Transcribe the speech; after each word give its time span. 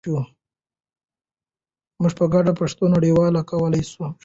موږ 2.01 2.13
په 2.19 2.25
ګډه 2.33 2.51
پښتو 2.59 2.83
نړیواله 2.95 3.41
کولای 3.49 3.83
شو. 3.91 4.05